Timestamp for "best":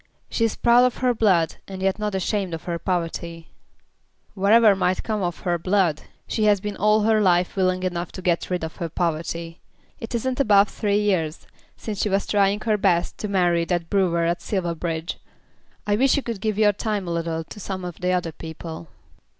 12.79-13.19